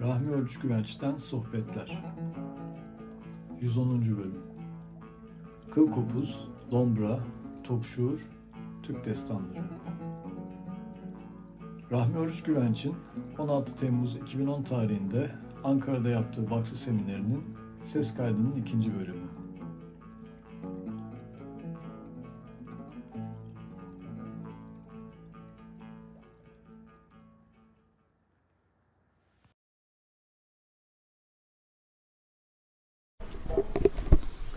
[0.00, 2.04] Rahmi Örüç Güvenç'ten Sohbetler
[3.60, 4.00] 110.
[4.02, 4.42] Bölüm
[5.70, 7.18] Kıl Kopuz, Dombra,
[7.64, 8.18] Topşuğur,
[8.82, 9.64] Türk Destanları
[11.92, 12.94] Rahmi Örüç Güvenç'in
[13.38, 15.30] 16 Temmuz 2010 tarihinde
[15.64, 17.44] Ankara'da yaptığı Baksı Seminerinin
[17.84, 19.28] ses kaydının ikinci bölümü.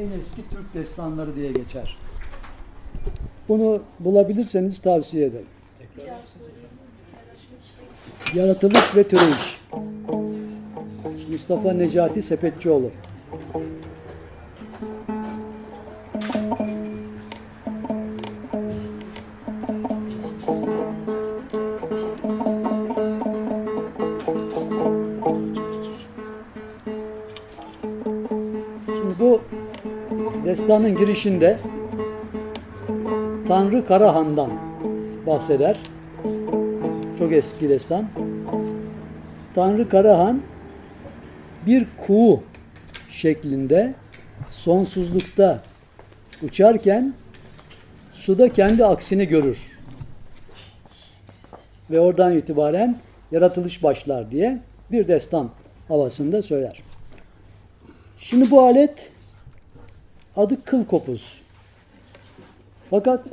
[0.00, 1.96] En eski Türk destanları diye geçer.
[3.48, 5.46] Bunu bulabilirseniz tavsiye ederim.
[8.34, 9.60] Yaratılış ve Türeyiş.
[11.30, 12.90] Mustafa Necati Sepetçioğlu.
[30.50, 31.58] Destanın girişinde
[33.48, 34.50] Tanrı Karahan'dan
[35.26, 35.76] bahseder.
[37.18, 38.08] Çok eski destan.
[39.54, 40.42] Tanrı Karahan
[41.66, 42.42] bir kuğu
[43.10, 43.94] şeklinde
[44.50, 45.62] sonsuzlukta
[46.42, 47.14] uçarken
[48.12, 49.78] suda kendi aksini görür.
[51.90, 52.96] Ve oradan itibaren
[53.32, 54.58] yaratılış başlar diye
[54.92, 55.50] bir destan
[55.88, 56.82] havasında söyler.
[58.20, 59.10] Şimdi bu alet
[60.40, 61.42] adı kıl kopuz.
[62.90, 63.32] Fakat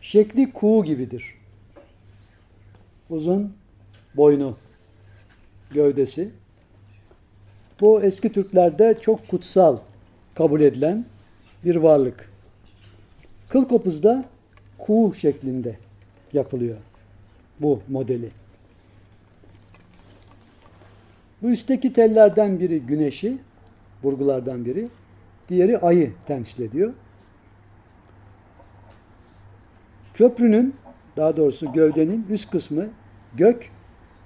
[0.00, 1.34] şekli kuğu gibidir.
[3.10, 3.52] Uzun
[4.16, 4.56] boynu,
[5.70, 6.30] gövdesi.
[7.80, 9.78] Bu eski Türklerde çok kutsal
[10.34, 11.04] kabul edilen
[11.64, 12.32] bir varlık.
[13.48, 14.24] Kıl kopuz da
[14.78, 15.76] kuğu şeklinde
[16.32, 16.76] yapılıyor
[17.60, 18.30] bu modeli.
[21.42, 23.38] Bu üstteki tellerden biri güneşi,
[24.02, 24.88] burgulardan biri.
[25.48, 26.92] Diğeri ayı temsil ediyor.
[30.14, 30.74] Köprünün,
[31.16, 32.86] daha doğrusu gövdenin üst kısmı
[33.36, 33.70] gök,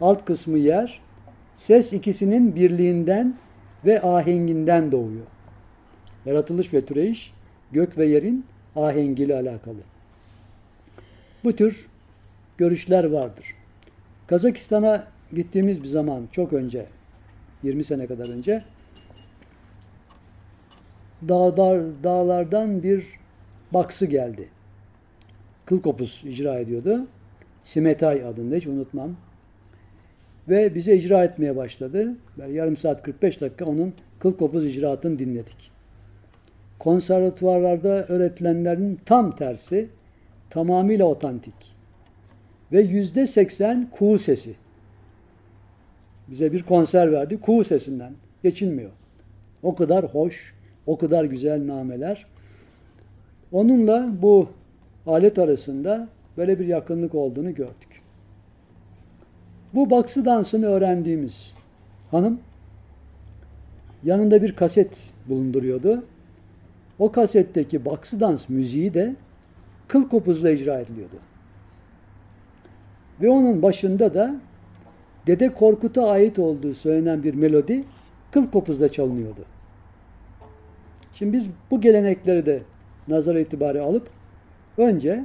[0.00, 1.00] alt kısmı yer.
[1.56, 3.34] Ses ikisinin birliğinden
[3.86, 5.26] ve ahenginden doğuyor.
[6.26, 7.32] Yaratılış ve türeyiş
[7.72, 8.46] gök ve yerin
[8.76, 9.78] ahengiyle alakalı.
[11.44, 11.86] Bu tür
[12.58, 13.54] görüşler vardır.
[14.26, 16.86] Kazakistan'a gittiğimiz bir zaman çok önce
[17.62, 18.62] 20 sene kadar önce
[21.28, 23.06] dağlar, dağlardan bir
[23.74, 24.48] baksı geldi.
[25.66, 27.06] Kıl kopuz icra ediyordu.
[27.62, 29.16] Simetay adında hiç unutmam.
[30.48, 32.14] Ve bize icra etmeye başladı.
[32.38, 35.70] Böyle yarım saat 45 dakika onun kıl kopuz icraatını dinledik.
[36.78, 39.88] Konservatuvarlarda öğretilenlerin tam tersi,
[40.50, 41.54] tamamıyla otantik.
[42.72, 44.56] Ve yüzde seksen kuğu sesi.
[46.28, 48.12] Bize bir konser verdi, kuğu sesinden.
[48.42, 48.90] Geçilmiyor.
[49.62, 50.54] O kadar hoş,
[50.88, 52.26] o kadar güzel nameler.
[53.52, 54.48] Onunla bu
[55.06, 58.02] alet arasında böyle bir yakınlık olduğunu gördük.
[59.74, 61.54] Bu baksı dansını öğrendiğimiz
[62.10, 62.40] hanım
[64.04, 64.98] yanında bir kaset
[65.28, 66.04] bulunduruyordu.
[66.98, 69.16] O kasetteki baksı dans müziği de
[69.88, 71.16] kıl kopuzla icra ediliyordu.
[73.20, 74.40] Ve onun başında da
[75.26, 77.84] Dede Korkut'a ait olduğu söylenen bir melodi
[78.30, 79.57] kıl kopuzla çalınıyordu.
[81.18, 82.62] Şimdi biz bu gelenekleri de
[83.08, 84.08] nazar itibari alıp
[84.76, 85.24] önce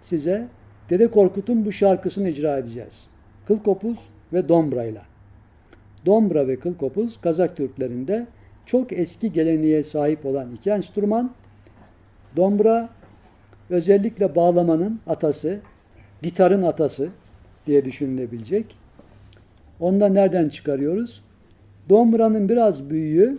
[0.00, 0.48] size
[0.90, 3.06] Dede Korkut'un bu şarkısını icra edeceğiz.
[3.46, 3.98] Kıl kopuz
[4.32, 5.02] ve dombrayla.
[6.06, 8.26] Dombra ve kıl kopuz Kazak Türklerinde
[8.66, 11.30] çok eski geleneğe sahip olan iki enstrüman.
[12.36, 12.88] Dombra
[13.70, 15.60] özellikle bağlamanın atası,
[16.22, 17.10] gitarın atası
[17.66, 18.76] diye düşünülebilecek.
[19.80, 21.22] Onda nereden çıkarıyoruz?
[21.88, 23.38] Dombra'nın biraz büyüğü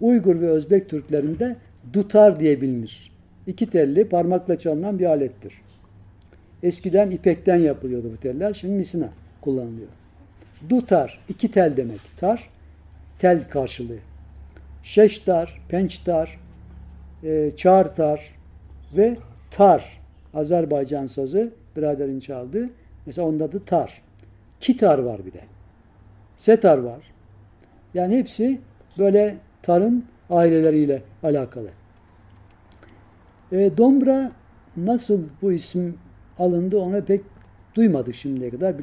[0.00, 1.56] Uygur ve Özbek Türklerinde
[1.92, 3.12] dutar diye bilinir.
[3.46, 5.54] İki telli parmakla çalınan bir alettir.
[6.62, 8.54] Eskiden ipekten yapılıyordu bu teller.
[8.54, 9.08] Şimdi misina
[9.40, 9.88] kullanılıyor.
[10.68, 12.00] Dutar, iki tel demek.
[12.16, 12.50] Tar,
[13.18, 13.98] tel karşılığı.
[14.82, 16.40] Şeştar, pençtar,
[17.24, 18.34] e, çağırtar
[18.96, 19.16] ve
[19.50, 20.00] tar.
[20.34, 22.70] Azerbaycan sazı biraderin çaldığı.
[23.06, 24.02] Mesela onda da tar.
[24.60, 25.40] Kitar var bir de.
[26.36, 27.12] Setar var.
[27.94, 28.60] Yani hepsi
[28.98, 31.68] böyle tarın aileleriyle alakalı.
[33.52, 34.32] E, Dombra
[34.76, 35.98] nasıl bu isim
[36.38, 37.20] alındı ona pek
[37.74, 38.78] duymadık şimdiye kadar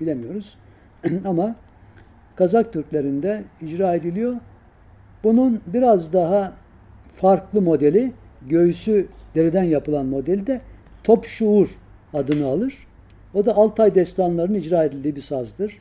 [0.00, 0.56] bilemiyoruz.
[1.24, 1.56] Ama
[2.36, 4.36] Kazak Türklerinde icra ediliyor.
[5.24, 6.52] Bunun biraz daha
[7.08, 8.12] farklı modeli,
[8.46, 10.60] göğsü deriden yapılan modeli de
[11.04, 11.68] Top Şuur
[12.12, 12.86] adını alır.
[13.34, 15.78] O da Altay destanlarının icra edildiği bir sazdır.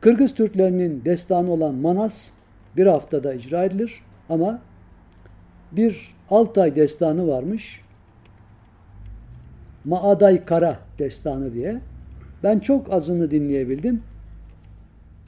[0.00, 2.30] Kırgız Türklerinin destanı olan Manas
[2.76, 4.60] bir haftada icra edilir ama
[5.72, 7.80] bir Altay destanı varmış.
[9.84, 11.80] Maaday Kara destanı diye.
[12.42, 14.02] Ben çok azını dinleyebildim.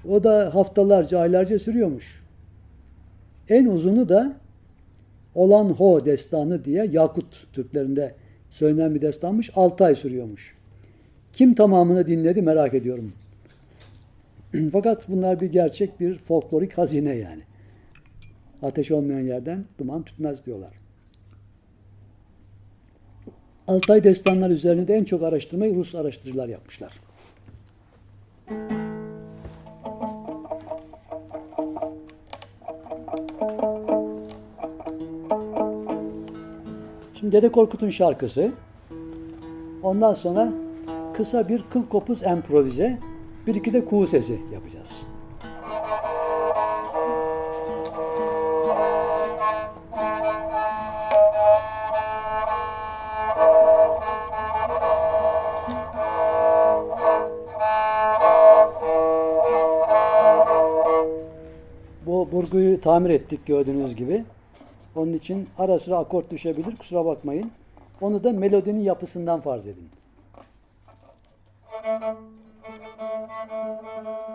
[0.08, 2.22] O da haftalarca, aylarca sürüyormuş.
[3.48, 4.36] En uzunu da
[5.34, 8.14] Olan Ho destanı diye Yakut Türklerinde
[8.50, 9.50] söylenen bir destanmış.
[9.54, 10.54] 6 ay sürüyormuş.
[11.32, 13.12] Kim tamamını dinledi merak ediyorum.
[14.72, 17.42] Fakat bunlar bir gerçek bir folklorik hazine yani.
[18.62, 20.74] Ateş olmayan yerden duman tütmez diyorlar.
[23.68, 26.92] Altay destanları üzerinde en çok araştırmayı Rus araştırıcılar yapmışlar.
[37.20, 38.52] Şimdi Dede Korkut'un şarkısı.
[39.82, 40.52] Ondan sonra
[41.14, 42.98] kısa bir kıl kopuz improvize,
[43.46, 44.90] bir iki de kuğu sesi yapacağız.
[62.06, 64.24] Bu burguyu tamir ettik gördüğünüz gibi.
[64.96, 66.76] Onun için ara sıra akort düşebilir.
[66.76, 67.50] Kusura bakmayın.
[68.00, 69.88] Onu da melodinin yapısından farz edin.
[73.62, 73.80] Thank
[74.28, 74.31] you.